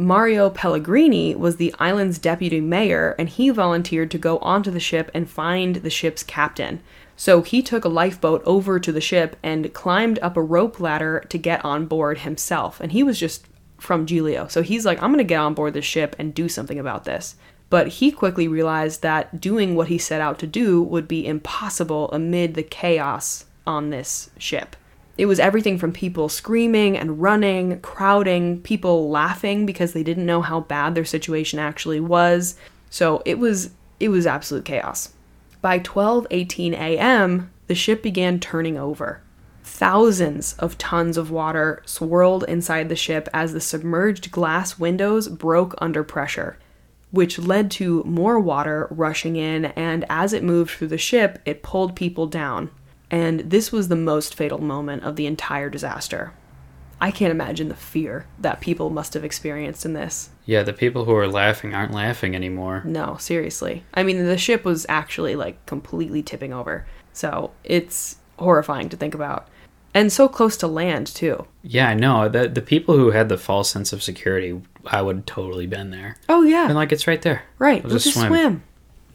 Mario 0.00 0.48
Pellegrini 0.48 1.34
was 1.34 1.56
the 1.56 1.74
island's 1.80 2.20
deputy 2.20 2.60
mayor, 2.60 3.16
and 3.18 3.28
he 3.28 3.50
volunteered 3.50 4.12
to 4.12 4.18
go 4.18 4.38
onto 4.38 4.70
the 4.70 4.78
ship 4.78 5.10
and 5.12 5.28
find 5.28 5.76
the 5.76 5.90
ship's 5.90 6.22
captain. 6.22 6.80
So 7.16 7.42
he 7.42 7.62
took 7.62 7.84
a 7.84 7.88
lifeboat 7.88 8.40
over 8.46 8.78
to 8.78 8.92
the 8.92 9.00
ship 9.00 9.34
and 9.42 9.74
climbed 9.74 10.20
up 10.20 10.36
a 10.36 10.42
rope 10.42 10.78
ladder 10.78 11.24
to 11.28 11.36
get 11.36 11.64
on 11.64 11.86
board 11.86 12.18
himself. 12.18 12.78
And 12.78 12.92
he 12.92 13.02
was 13.02 13.18
just 13.18 13.48
from 13.76 14.06
Giglio. 14.06 14.46
So 14.46 14.62
he's 14.62 14.86
like, 14.86 15.02
I'm 15.02 15.10
going 15.10 15.18
to 15.18 15.24
get 15.24 15.40
on 15.40 15.54
board 15.54 15.74
this 15.74 15.84
ship 15.84 16.14
and 16.16 16.32
do 16.32 16.48
something 16.48 16.78
about 16.78 17.02
this. 17.02 17.34
But 17.68 17.88
he 17.88 18.12
quickly 18.12 18.46
realized 18.46 19.02
that 19.02 19.40
doing 19.40 19.74
what 19.74 19.88
he 19.88 19.98
set 19.98 20.20
out 20.20 20.38
to 20.38 20.46
do 20.46 20.80
would 20.80 21.08
be 21.08 21.26
impossible 21.26 22.08
amid 22.12 22.54
the 22.54 22.62
chaos 22.62 23.46
on 23.66 23.90
this 23.90 24.30
ship. 24.38 24.76
It 25.18 25.26
was 25.26 25.40
everything 25.40 25.78
from 25.78 25.92
people 25.92 26.28
screaming 26.28 26.96
and 26.96 27.20
running, 27.20 27.80
crowding, 27.80 28.60
people 28.62 29.10
laughing 29.10 29.66
because 29.66 29.92
they 29.92 30.04
didn't 30.04 30.24
know 30.24 30.42
how 30.42 30.60
bad 30.60 30.94
their 30.94 31.04
situation 31.04 31.58
actually 31.58 31.98
was. 31.98 32.54
So 32.88 33.20
it 33.26 33.40
was 33.40 33.70
it 33.98 34.10
was 34.10 34.28
absolute 34.28 34.64
chaos. 34.64 35.12
By 35.60 35.80
12:18 35.80 36.72
a.m., 36.74 37.50
the 37.66 37.74
ship 37.74 38.00
began 38.00 38.38
turning 38.38 38.78
over. 38.78 39.20
Thousands 39.64 40.54
of 40.54 40.78
tons 40.78 41.16
of 41.16 41.32
water 41.32 41.82
swirled 41.84 42.44
inside 42.44 42.88
the 42.88 42.96
ship 42.96 43.28
as 43.34 43.52
the 43.52 43.60
submerged 43.60 44.30
glass 44.30 44.78
windows 44.78 45.28
broke 45.28 45.74
under 45.78 46.04
pressure, 46.04 46.58
which 47.10 47.40
led 47.40 47.72
to 47.72 48.04
more 48.04 48.38
water 48.38 48.86
rushing 48.90 49.34
in 49.34 49.66
and 49.66 50.04
as 50.08 50.32
it 50.32 50.44
moved 50.44 50.70
through 50.70 50.88
the 50.88 50.96
ship, 50.96 51.40
it 51.44 51.64
pulled 51.64 51.96
people 51.96 52.28
down. 52.28 52.70
And 53.10 53.40
this 53.40 53.72
was 53.72 53.88
the 53.88 53.96
most 53.96 54.34
fatal 54.34 54.58
moment 54.58 55.04
of 55.04 55.16
the 55.16 55.26
entire 55.26 55.70
disaster. 55.70 56.32
I 57.00 57.10
can't 57.10 57.30
imagine 57.30 57.68
the 57.68 57.76
fear 57.76 58.26
that 58.40 58.60
people 58.60 58.90
must 58.90 59.14
have 59.14 59.24
experienced 59.24 59.84
in 59.84 59.92
this. 59.92 60.30
Yeah, 60.46 60.64
the 60.64 60.72
people 60.72 61.04
who 61.04 61.14
are 61.14 61.28
laughing 61.28 61.74
aren't 61.74 61.92
laughing 61.94 62.34
anymore. 62.34 62.82
No, 62.84 63.16
seriously. 63.18 63.84
I 63.94 64.02
mean, 64.02 64.24
the 64.24 64.36
ship 64.36 64.64
was 64.64 64.84
actually 64.88 65.36
like 65.36 65.64
completely 65.64 66.22
tipping 66.22 66.52
over. 66.52 66.86
So 67.12 67.52
it's 67.62 68.16
horrifying 68.38 68.88
to 68.88 68.96
think 68.96 69.14
about. 69.14 69.48
And 69.94 70.12
so 70.12 70.28
close 70.28 70.56
to 70.58 70.66
land, 70.66 71.06
too. 71.06 71.46
Yeah, 71.62 71.88
I 71.88 71.94
know. 71.94 72.28
The, 72.28 72.48
the 72.48 72.62
people 72.62 72.96
who 72.96 73.10
had 73.10 73.28
the 73.28 73.38
false 73.38 73.70
sense 73.70 73.92
of 73.92 74.02
security, 74.02 74.60
I 74.86 75.02
would 75.02 75.26
totally 75.26 75.66
been 75.66 75.90
there. 75.90 76.16
Oh, 76.28 76.42
yeah. 76.42 76.66
And 76.66 76.74
like, 76.74 76.92
it's 76.92 77.06
right 77.06 77.22
there. 77.22 77.42
Right. 77.58 77.82
We'll 77.82 77.94
just 77.94 78.04
just 78.04 78.18
swim. 78.18 78.28
swim. 78.28 78.62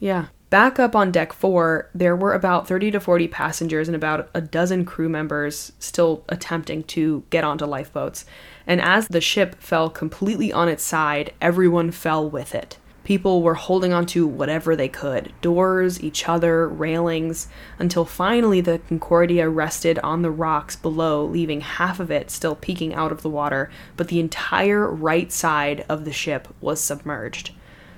Yeah. 0.00 0.26
Back 0.50 0.78
up 0.78 0.94
on 0.94 1.10
deck 1.10 1.32
four, 1.32 1.90
there 1.94 2.14
were 2.14 2.32
about 2.32 2.68
30 2.68 2.92
to 2.92 3.00
40 3.00 3.26
passengers 3.28 3.88
and 3.88 3.96
about 3.96 4.28
a 4.34 4.40
dozen 4.40 4.84
crew 4.84 5.08
members 5.08 5.72
still 5.78 6.24
attempting 6.28 6.84
to 6.84 7.24
get 7.30 7.42
onto 7.42 7.64
lifeboats. 7.64 8.24
And 8.66 8.80
as 8.80 9.08
the 9.08 9.20
ship 9.20 9.56
fell 9.60 9.90
completely 9.90 10.52
on 10.52 10.68
its 10.68 10.84
side, 10.84 11.32
everyone 11.40 11.90
fell 11.90 12.28
with 12.28 12.54
it. 12.54 12.78
People 13.04 13.42
were 13.42 13.54
holding 13.54 13.92
onto 13.92 14.26
whatever 14.26 14.74
they 14.74 14.88
could 14.88 15.32
doors, 15.42 16.02
each 16.02 16.26
other, 16.26 16.66
railings 16.68 17.48
until 17.78 18.06
finally 18.06 18.62
the 18.62 18.78
Concordia 18.88 19.48
rested 19.48 19.98
on 19.98 20.22
the 20.22 20.30
rocks 20.30 20.74
below, 20.74 21.24
leaving 21.24 21.60
half 21.60 22.00
of 22.00 22.10
it 22.10 22.30
still 22.30 22.54
peeking 22.54 22.94
out 22.94 23.12
of 23.12 23.20
the 23.22 23.28
water, 23.28 23.70
but 23.96 24.08
the 24.08 24.20
entire 24.20 24.90
right 24.90 25.30
side 25.30 25.84
of 25.88 26.06
the 26.06 26.12
ship 26.12 26.48
was 26.62 26.80
submerged. 26.80 27.50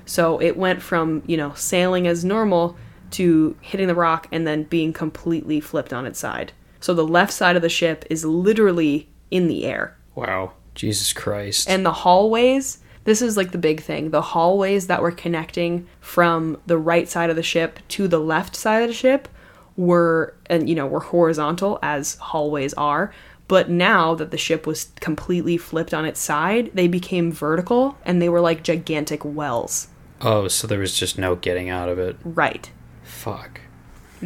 So 0.07 0.41
it 0.41 0.57
went 0.57 0.81
from, 0.81 1.23
you 1.27 1.37
know, 1.37 1.53
sailing 1.55 2.07
as 2.07 2.25
normal 2.25 2.77
to 3.13 3.57
hitting 3.61 3.89
the 3.89 3.95
rock 3.95 4.29
and 4.33 4.47
then 4.47 4.65
being 4.65 4.93
completely 4.93 5.61
flipped 5.61 5.93
on 5.93 6.07
its 6.07 6.19
side. 6.19 6.53
So 6.81 6.95
the 6.95 7.07
left 7.07 7.33
side 7.33 7.57
of 7.57 7.63
the 7.63 7.69
ship 7.69 8.05
is 8.09 8.25
literally 8.25 9.09
in 9.31 9.49
the 9.49 9.65
air. 9.65 9.97
Wow. 10.15 10.53
Jesus 10.75 11.13
Christ. 11.13 11.69
And 11.69 11.85
the 11.85 11.93
hallways, 11.93 12.79
this 13.05 13.23
is 13.23 13.37
like 13.37 13.51
the 13.51 13.59
big 13.59 13.83
thing. 13.83 14.11
The 14.11 14.23
hallways 14.23 14.87
that 14.87 15.03
were 15.03 15.11
connecting 15.11 15.87
from 16.01 16.59
the 16.67 16.79
right 16.79 17.09
side 17.09 17.31
of 17.31 17.37
the 17.37 17.43
ship 17.43 17.81
to 17.89 18.07
the 18.07 18.21
left 18.21 18.55
side 18.55 18.83
of 18.83 18.89
the 18.89 18.95
ship 18.95 19.29
were 19.77 20.35
and 20.47 20.69
you 20.69 20.75
know, 20.75 20.87
were 20.87 21.01
horizontal 21.01 21.79
as 21.83 22.17
hallways 22.17 22.75
are. 22.75 23.13
But 23.49 23.71
now 23.71 24.15
that 24.17 24.33
the 24.33 24.39
ship 24.39 24.67
was 24.67 24.93
completely 25.01 25.57
flipped 25.57 25.95
on 25.95 26.05
its 26.05 26.21
side, 26.21 26.71
they 26.75 26.89
became 26.89 27.31
vertical 27.31 27.97
and 28.05 28.21
they 28.21 28.29
were 28.29 28.41
like 28.41 28.63
gigantic 28.63 29.25
wells. 29.25 29.89
Oh, 30.21 30.49
so 30.49 30.67
there 30.67 30.79
was 30.79 30.97
just 30.97 31.19
no 31.19 31.37
getting 31.37 31.69
out 31.69 31.89
of 31.89 31.99
it. 31.99 32.17
Right. 32.25 32.71
Fuck. 33.03 33.61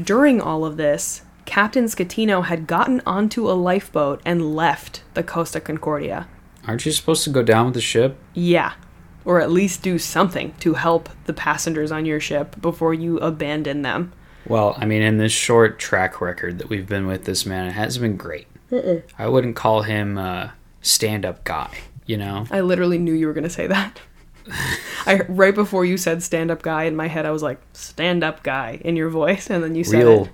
During 0.00 0.40
all 0.40 0.64
of 0.64 0.76
this, 0.76 1.22
Captain 1.46 1.86
Schettino 1.86 2.44
had 2.44 2.66
gotten 2.66 3.02
onto 3.04 3.50
a 3.50 3.52
lifeboat 3.52 4.20
and 4.24 4.54
left 4.54 5.02
the 5.14 5.22
Costa 5.22 5.60
Concordia. 5.60 6.28
Aren't 6.66 6.86
you 6.86 6.92
supposed 6.92 7.24
to 7.24 7.30
go 7.30 7.42
down 7.42 7.66
with 7.66 7.74
the 7.74 7.80
ship? 7.80 8.16
Yeah. 8.34 8.74
Or 9.24 9.40
at 9.40 9.50
least 9.50 9.82
do 9.82 9.98
something 9.98 10.54
to 10.60 10.74
help 10.74 11.08
the 11.24 11.32
passengers 11.32 11.90
on 11.90 12.06
your 12.06 12.20
ship 12.20 12.60
before 12.60 12.94
you 12.94 13.18
abandon 13.18 13.82
them. 13.82 14.12
Well, 14.46 14.74
I 14.78 14.86
mean, 14.86 15.02
in 15.02 15.18
this 15.18 15.32
short 15.32 15.78
track 15.78 16.20
record 16.20 16.58
that 16.58 16.68
we've 16.68 16.88
been 16.88 17.06
with 17.06 17.24
this 17.24 17.44
man, 17.44 17.66
it 17.66 17.72
hasn't 17.72 18.02
been 18.02 18.16
great. 18.16 18.46
I 19.18 19.26
wouldn't 19.26 19.56
call 19.56 19.82
him 19.82 20.16
a 20.16 20.54
stand 20.80 21.26
up 21.26 21.44
guy, 21.44 21.70
you 22.06 22.16
know? 22.16 22.46
I 22.50 22.60
literally 22.60 22.98
knew 22.98 23.12
you 23.12 23.26
were 23.26 23.32
going 23.32 23.44
to 23.44 23.50
say 23.50 23.66
that. 23.66 24.00
I 25.06 25.20
right 25.28 25.54
before 25.54 25.84
you 25.84 25.96
said 25.96 26.22
stand 26.22 26.50
up 26.50 26.62
guy 26.62 26.84
in 26.84 26.96
my 26.96 27.08
head 27.08 27.26
I 27.26 27.30
was 27.30 27.42
like 27.42 27.60
stand 27.72 28.22
up 28.24 28.42
guy 28.42 28.80
in 28.84 28.96
your 28.96 29.08
voice 29.10 29.50
and 29.50 29.62
then 29.62 29.74
you 29.74 29.84
said 29.84 29.98
Real 30.04 30.24
it. 30.24 30.30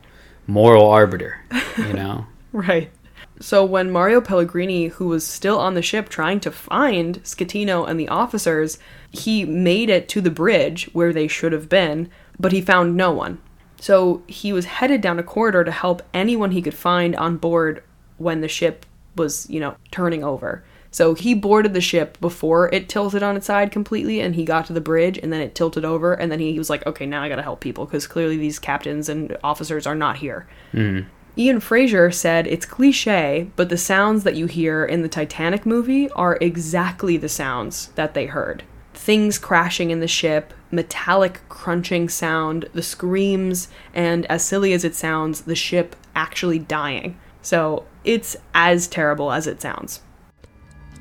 moral 0.47 0.87
arbiter, 0.89 1.41
you 1.79 1.93
know? 1.93 2.27
Right. 2.53 2.91
So 3.39 3.67
when 3.67 3.91
Mario 3.91 4.23
Pellegrini, 4.23 4.87
who 4.87 5.09
was 5.09 5.27
still 5.27 5.59
on 5.59 5.75
the 5.75 5.83
ship 5.83 6.09
trying 6.09 6.41
to 6.41 6.51
find 6.51 7.23
Schettino 7.23 7.87
and 7.87 8.01
the 8.01 8.09
officers, 8.09 8.79
he 9.11 9.45
made 9.45 9.91
it 9.91 10.09
to 10.11 10.23
the 10.23 10.31
bridge 10.31 10.89
where 10.95 11.13
they 11.13 11.29
should 11.29 11.53
have 11.53 11.69
been, 11.69 12.09
but 12.41 12.53
he 12.53 12.63
found 12.63 12.97
no 12.97 13.13
one. 13.13 13.39
So 13.79 14.23
he 14.27 14.55
was 14.55 14.65
headed 14.65 15.03
down 15.03 15.19
a 15.19 15.23
corridor 15.23 15.65
to 15.65 15.71
help 15.71 16.01
anyone 16.15 16.53
he 16.53 16.63
could 16.63 16.75
find 16.75 17.15
on 17.17 17.37
board 17.37 17.83
when 18.17 18.41
the 18.41 18.49
ship 18.49 18.87
was, 19.17 19.47
you 19.51 19.61
know, 19.61 19.77
turning 19.91 20.25
over. 20.25 20.65
So 20.97 21.13
he 21.13 21.35
boarded 21.35 21.75
the 21.75 21.83
ship 21.83 22.19
before 22.23 22.73
it 22.73 22.89
tilted 22.89 23.23
on 23.23 23.37
its 23.37 23.45
side 23.45 23.71
completely 23.71 24.23
and 24.23 24.35
he 24.35 24.47
got 24.47 24.65
to 24.69 24.73
the 24.73 24.81
bridge 24.81 25.19
and 25.19 25.31
then 25.31 25.43
it 25.43 25.55
tilted 25.55 25.85
over 25.85 26.15
and 26.15 26.33
then 26.33 26.39
he 26.41 26.57
was 26.57 26.71
like, 26.71 26.87
okay, 26.87 27.05
now 27.05 27.23
I 27.23 27.29
gotta 27.29 27.43
help 27.43 27.61
people 27.61 27.85
because 27.85 28.07
clearly 28.07 28.39
these 28.39 28.59
captains 28.59 29.11
and 29.11 29.37
officers 29.45 29.87
are 29.87 29.95
not 29.95 30.17
here. 30.17 30.49
Hmm. 30.73 31.01
Ian 31.37 31.61
Fraser 31.61 32.11
said 32.11 32.47
it's 32.47 32.65
cliche, 32.65 33.51
but 33.57 33.69
the 33.69 33.77
sounds 33.77 34.25
that 34.25 34.37
you 34.37 34.47
hear 34.47 34.87
in 34.87 35.03
the 35.03 35.09
Titanic 35.11 35.67
movie 35.67 36.09
are 36.13 36.39
exactly 36.41 37.19
the 37.19 37.29
sounds 37.29 37.89
that 37.89 38.15
they 38.15 38.25
heard. 38.25 38.63
Things 38.95 39.39
crashing 39.39 39.91
in 39.91 40.01
the 40.01 40.09
ship, 40.09 40.55
metallic 40.71 41.47
crunching 41.51 42.09
sound, 42.09 42.71
the 42.73 42.83
screams, 42.83 43.69
and 43.93 44.25
as 44.31 44.43
silly 44.43 44.73
as 44.73 44.83
it 44.83 44.95
sounds, 44.95 45.43
the 45.43 45.55
ship 45.55 45.95
actually 46.15 46.59
dying. 46.59 47.19
So 47.43 47.85
it's 48.03 48.35
as 48.55 48.89
terrible 48.89 49.31
as 49.31 49.47
it 49.47 49.61
sounds. 49.61 50.01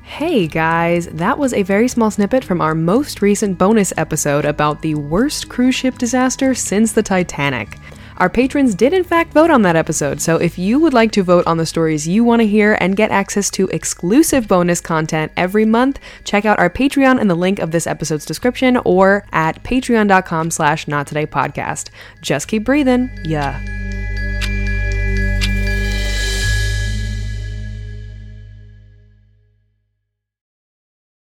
Hey 0.06 0.46
guys, 0.46 1.08
that 1.08 1.36
was 1.36 1.52
a 1.52 1.62
very 1.62 1.88
small 1.88 2.10
snippet 2.10 2.42
from 2.42 2.62
our 2.62 2.74
most 2.74 3.20
recent 3.20 3.58
bonus 3.58 3.92
episode 3.98 4.46
about 4.46 4.80
the 4.80 4.94
worst 4.94 5.50
cruise 5.50 5.74
ship 5.74 5.98
disaster 5.98 6.54
since 6.54 6.92
the 6.92 7.02
Titanic. 7.02 7.76
Our 8.16 8.30
patrons 8.30 8.74
did, 8.74 8.94
in 8.94 9.04
fact, 9.04 9.34
vote 9.34 9.50
on 9.50 9.60
that 9.62 9.76
episode, 9.76 10.22
so 10.22 10.36
if 10.36 10.58
you 10.58 10.78
would 10.78 10.94
like 10.94 11.10
to 11.12 11.22
vote 11.22 11.46
on 11.46 11.58
the 11.58 11.66
stories 11.66 12.08
you 12.08 12.24
want 12.24 12.40
to 12.40 12.46
hear 12.46 12.78
and 12.80 12.96
get 12.96 13.10
access 13.10 13.50
to 13.50 13.68
exclusive 13.68 14.48
bonus 14.48 14.80
content 14.80 15.32
every 15.36 15.66
month, 15.66 15.98
check 16.24 16.46
out 16.46 16.58
our 16.58 16.70
Patreon 16.70 17.20
in 17.20 17.28
the 17.28 17.34
link 17.34 17.58
of 17.58 17.72
this 17.72 17.86
episode's 17.86 18.24
description 18.24 18.78
or 18.84 19.26
at 19.32 19.62
patreon.com 19.64 20.50
slash 20.50 20.88
not 20.88 21.08
today 21.08 21.26
podcast. 21.26 21.90
Just 22.22 22.48
keep 22.48 22.64
breathing. 22.64 23.10
Yeah. 23.22 23.60